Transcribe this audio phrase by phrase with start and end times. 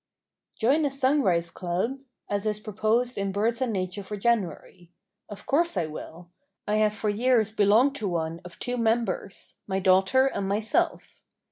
[0.55, 1.99] Join a sunrise club?
[2.27, 4.89] as is proposed in Birds and Nature for January.
[5.29, 6.31] Of course I will.
[6.67, 11.21] I have for years belonged to one of two members—my daughter and myself.